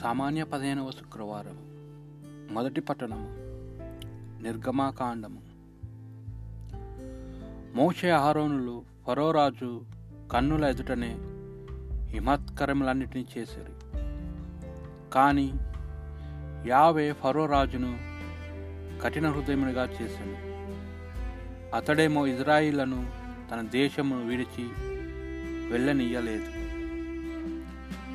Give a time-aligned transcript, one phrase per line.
[0.00, 1.58] సామాన్య పదిహేనవ శుక్రవారం
[2.54, 3.36] మొదటి పట్టణము.
[4.42, 5.40] నిర్గమాకాండము.
[7.76, 9.82] మోషే ఆహారోనులు ఫరోరాజు
[10.32, 11.18] కన్నుల ఎదుటనే
[12.06, 13.94] హిమత్కరములన్నిటినీ చేశారు
[15.10, 15.52] కానీ
[16.68, 17.98] యావే ఫరోరాజును
[19.02, 20.54] కఠిన హృదయమునిగా చేశాను
[21.76, 23.10] అతడేమో ఇజ్రాయిలను
[23.50, 24.64] తన దేశమును విడిచి
[25.70, 26.64] వెళ్ళనీయలేదు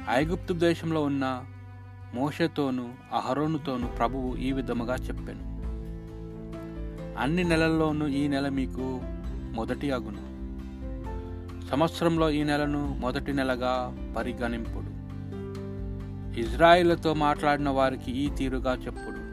[0.10, 1.46] ఐగుప్తు దేశంలో ఉన్న
[2.14, 5.60] మోషతోను అహరోనుతోను ప్రభువు ఈ విధముగా చెప్పాను.
[7.20, 9.02] అన్ని నెలల్లోనూ ఈ నెల మీకు
[9.54, 10.30] మొదటి అగును.
[11.70, 15.00] సంవత్సరంలో ఈ నెలను మొదటి నెలగా పరిగణింపుడు.
[16.40, 19.30] ఇజ్రాయిల్తో మాట్లాడిన వారికి ఈ తీరుగా చెప్పుడు.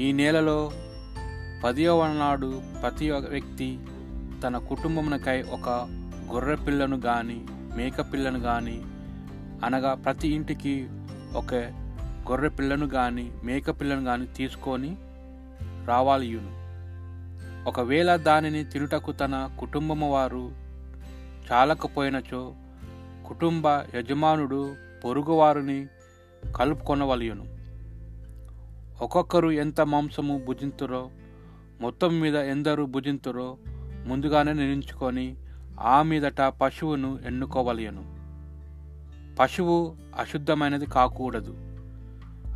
[0.00, 0.72] ఈ నెలలో
[1.64, 3.78] పదియవ నాడు ప్రతి వ్యక్తి
[4.42, 5.68] తన కుటుంబమునకై ఒక
[6.32, 7.46] గొర్రె పిల్లను కానీ
[7.76, 8.82] మేక పిల్లను కానీ
[9.64, 10.88] అనగా ప్రతి ఇంటికి
[11.32, 11.54] ఒక
[12.30, 14.96] గొర్రె పిల్లను కానీ మేక పిల్లను కానీ తీసుకొని
[15.86, 16.52] రావాలియును
[17.68, 20.50] ఒకవేళ దానిని తినుటకు తన కుటుంబము వారు
[21.50, 22.54] చాలకపోయినచో
[23.26, 25.86] కుటుంబ యజమానుడు పొరుగువారిని
[26.56, 27.44] కలుపుకొనవలయును
[29.00, 31.10] ఒక్కొక్కరు ఎంత మాంసము భుజింతురో
[31.80, 33.56] మొత్తం మీద ఎందరు భుజింతురో
[34.06, 35.36] ముందుగానే నిర్ణయించుకొని
[35.80, 38.17] ఆ మీదట పశువును ఎన్నుకోవలయను
[39.38, 41.54] పశువు అశుద్ధమైనది కాకూడదు.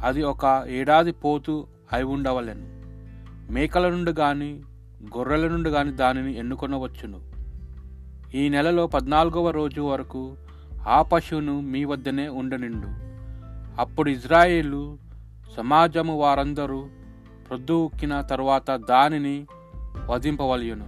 [0.05, 2.83] అది ఒక ఏడాది పోతు అయి ఉండవలెను.
[3.53, 4.61] మేకల నుండి గాని
[5.05, 7.21] గొర్రెల నుండి కానీ దానిని ఎన్నుకొనవచ్చును.
[8.37, 10.37] ఈ నెలలో పద్నాలుగవ రోజు వరకు
[10.89, 12.87] ఆ పశువును మీ వద్దనే ఉండనిండు.
[13.81, 14.99] అప్పుడు ఇజ్రాయేలు
[15.57, 16.89] సమాజము వారందరూ
[17.49, 19.47] ప్రొద్దుకిన తరువాత దానిని
[20.11, 20.87] వధింపవలయును.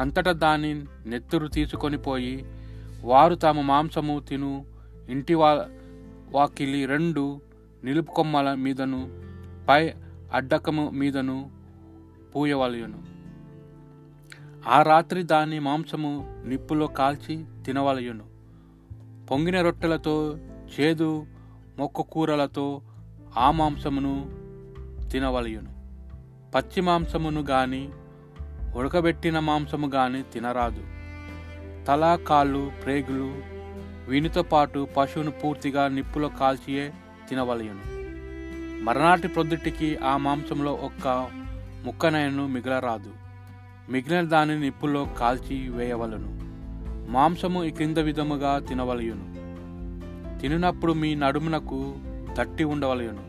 [0.00, 2.44] అంతటా దాని నెత్తురు తీసుకొని పోయి
[3.04, 4.69] వారు తమ మాంసము తిను
[5.10, 5.68] ఇంటి వా
[6.30, 7.40] వాకిలి రెండు
[7.84, 9.10] నిలుపుకొమ్మల మీదను
[9.68, 9.94] పై
[10.32, 11.50] అడ్డకము మీదను
[12.36, 13.02] పూయవలయును.
[14.68, 18.24] ఆ రాత్రి దాని మాంసము నిప్పులో కాల్చి తినవలయును.
[19.26, 20.38] పొంగిన రొట్టెలతో
[20.80, 21.26] చేదు
[21.78, 22.82] మొక్క కూరలతో
[23.36, 24.30] ఆ మాంసమును
[25.10, 25.80] తినవలయును.
[26.54, 27.88] పచ్చి మాంసమును గాని
[28.76, 30.82] ఉడకబెట్టిన మాంసము గాని తినరాదు.
[31.84, 33.49] తల కాళ్ళు ప్రేగులు
[34.10, 36.92] వీనితో పాటు పశువును పూర్తిగా నిప్పులో కాల్చియే
[37.28, 38.00] తినవలయును.
[38.84, 41.28] మరనాటి ప్రొద్దుటికి ఆ మాంసంలో ఒక్క
[41.84, 43.10] ముక్కనైనను మిగలరాదు.
[43.90, 46.40] మిగిలిన దానిని నిప్పులో కాల్చి వేయవలను.
[47.10, 49.24] మాంసము ఈ క్రింద విధముగా తినవలయును.
[50.40, 51.94] తినినప్పుడు మీ నడుమునకు
[52.36, 53.22] తట్టి ఉండవలయును.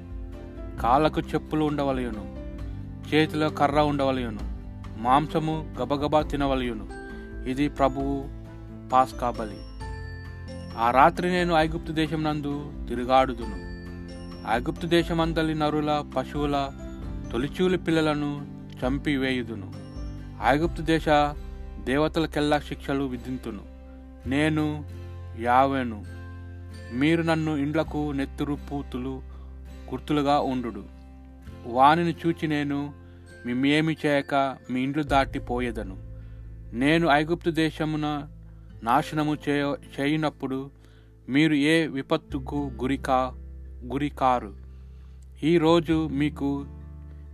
[0.81, 2.55] కాళ్ళకు చెప్పులు ఉండవలయును.
[3.13, 4.39] చేతిలో కర్ర ఉండవలయును.
[5.01, 6.87] మాంసము గబగబా తినవలయును.
[7.49, 8.25] ఇది ప్రభువు
[8.89, 9.70] పాస్కాబలి బలి.
[10.77, 13.71] ఆ రాత్రి నేను ఐగుప్తు దేశం నందు తిరుగాడుదును.
[14.51, 16.69] ఐగుప్తు దేశమంతలి నరుల పశువుల
[17.31, 18.47] తొలిచూలి పిల్లలను
[18.79, 19.73] చంపి వేయుదును
[20.45, 21.05] ఐగుప్తు దేశ
[21.83, 23.59] దేవతలకెల్లా శిక్షలు విధింతును.
[24.29, 24.85] నేను
[25.39, 26.05] యావెను.
[26.93, 29.21] మీరు నన్ను ఇండ్లకు నెత్తురు పూతులు
[29.91, 30.83] గుర్తులుగా ఉండు
[31.65, 32.93] వానిని చూచి నేను
[33.45, 35.97] మేమేమి చేయక మీ ఇండ్లు దాటిపోయేదను.
[36.73, 38.27] నేను ఐగుప్తు దేశమున
[38.83, 40.71] నాశనము చేయ చేయనప్పుడు
[41.29, 43.33] మీరు ఏ విపత్తుకు గురికా
[43.83, 44.55] గురికారు?
[45.43, 46.65] ఈరోజు మీకు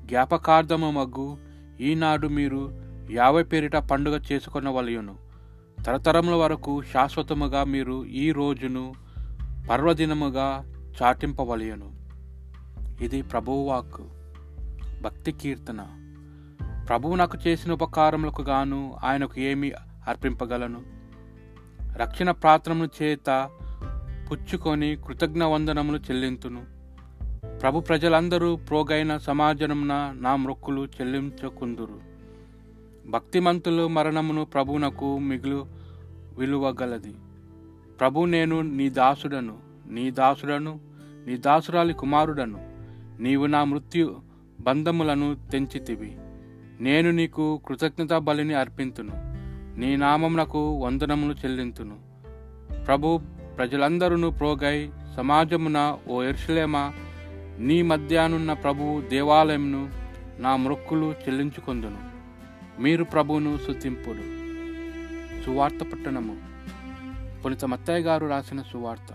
[0.05, 1.37] జ్ఞాపకార్థము మగ్గు
[1.81, 2.81] ఈనాడు మీరు
[3.11, 5.15] యాభై పేరిట పండుగ చేసుకొనవలయును.
[5.85, 8.93] తరతరముల వరకు శాశ్వతముగా మీరు ఈ రోజును
[9.69, 11.91] పర్వదినముగా చాటింపవలయను.
[13.01, 14.01] ఇది ప్రభువాక్
[15.01, 15.87] భక్తి కీర్తన.
[16.89, 19.71] ప్రభువు నాకు చేసిన ఉపకారములకు గాను ఆయనకు ఏమి
[20.07, 20.96] అర్పింపగలను?
[21.97, 23.49] రక్షణ ప్రార్థనము చేత
[24.31, 26.65] పుచ్చుకొని కృతజ్ఞ వందనములు చెల్లింతును.
[27.59, 31.99] ప్రభు ప్రజలందరూ ప్రోగైన సమాజమున నా మొక్కులు చెల్లించకుందురు.
[33.07, 35.67] భక్తిమంతులు మరణమును ప్రభునకు మిగులు
[36.37, 37.13] విలువగలది.
[37.99, 39.57] ప్రభు నేను నీ దాసుడను
[39.89, 40.79] నీ దాసుడను
[41.27, 42.75] నీ దాసురాలి కుమారుడను
[43.19, 44.15] నీవు నా మృత్యు
[44.59, 46.17] బంధములను తెంచితివి.
[46.83, 49.26] నేను నీకు కృతజ్ఞత బలిని అర్పింతును.
[49.77, 51.97] నీ నామమునకు వందనములు చెల్లింతును.
[52.85, 53.21] ప్రభు
[53.57, 56.91] ప్రజలందరూ ప్రోగై సమాజమున ఓ ఎర్షలేమ
[57.59, 59.89] నీ మధ్యానున్న ప్రభువు దేవాలయంను
[60.39, 61.97] నా మొక్కులు చెల్లించుకొందును.
[62.81, 64.37] మీరు ప్రభువును సుతింపుడు
[65.43, 66.37] సువార్త పట్టణము.
[67.41, 69.13] పునిత మత్తయ్య గారు రాసిన సువార్త.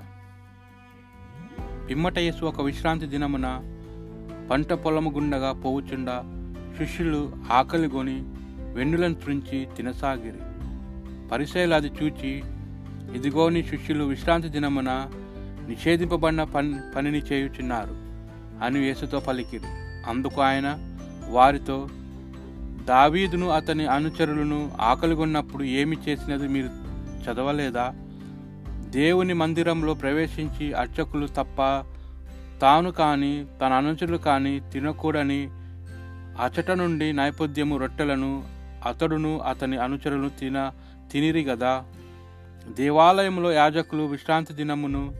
[1.90, 3.60] పిమ్మట యేసు ఒక విశ్రాంతి దినమున
[4.50, 6.24] పంట పొలము గుండగా పోవుచుండా
[6.78, 8.24] శిష్యులు ఆకలిగొని
[8.74, 10.51] వెన్నులను త్రుంచి తినసాగిరి.
[11.32, 12.42] పరిశైలు అది చూచి
[13.14, 15.08] ఇదిగోని శిష్యులు విశ్రాంతి దినమున
[15.68, 17.94] నిషేధింపబడిన పని పనిని చేయుచున్నారు
[18.64, 19.64] అని యేసుతో పలికిరు.
[20.10, 20.68] అందుకు ఆయన
[21.28, 21.88] వారితో
[22.84, 26.70] దావీదును అతని అనుచరులను ఆకలిగొన్నప్పుడు ఏమి చేసినది మీరు
[27.24, 27.94] చదవలేదా?
[28.90, 31.84] దేవుని మందిరంలో ప్రవేశించి అర్చకులు తప్ప
[32.62, 35.48] తాను కానీ తన అనుచరులు కానీ తినకూడని
[36.42, 38.44] అచట నుండి నైపథ్యము రొట్టెలను
[38.86, 40.70] అతడును అతని అనుచరులను తిన
[41.12, 41.84] తినిరి గదా.
[42.68, 45.12] దేవాలయంలో యాజకులు విశ్రాంతి దినమును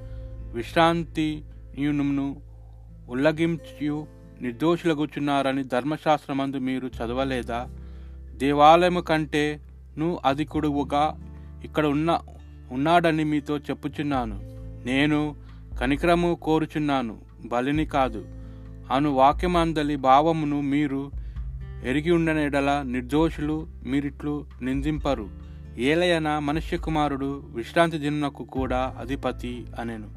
[0.55, 1.45] విశ్రాంతి
[1.79, 2.43] యునును
[4.41, 7.69] నిర్దోషుల కూర్చున్నారని ధర్మశాస్త్రమందు మీరు చదవలేదా?
[8.37, 9.61] దేవాలయము కంటే
[9.99, 11.17] నువ్వు అధికుడుగా
[11.65, 12.21] ఇక్కడ ఉన్న
[12.71, 14.41] ఉన్నాడని మీతో చెప్పుచున్నాను.
[14.87, 15.37] నేను
[15.81, 18.25] కనికరము కోరుచున్నాను బలిని కాదు.
[18.93, 21.11] అను వాక్యమందలి భావమును మీరు
[21.85, 25.52] ఎరిగి ఉండని ఎడల నిర్దోషులు మీరిట్లు నిందింపరు.
[25.79, 30.09] ఏలయన మనుష్య కుమారుడు విశ్రాంతి దినకు కూడా అధిపతి అనెను.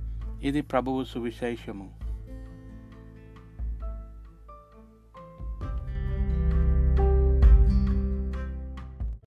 [0.43, 2.04] ఇది ప్రభువు సువిశేషము.